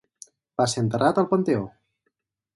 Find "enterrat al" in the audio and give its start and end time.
0.85-1.29